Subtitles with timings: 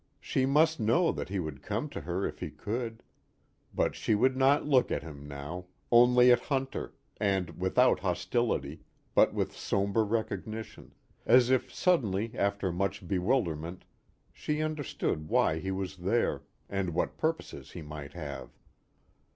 [0.19, 3.03] She must know that he would come to her if he could;
[3.71, 8.79] but she would not look at him now only at Hunter, and without hostility,
[9.13, 10.95] but with somber recognition,
[11.27, 13.85] as if suddenly after much bewilderment
[14.33, 18.49] she understood why he was there and what purposes he might serve.